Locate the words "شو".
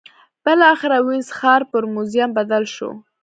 2.75-2.89